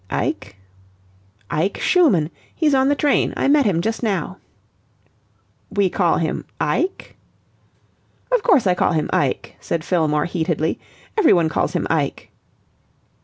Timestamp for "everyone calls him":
11.19-11.85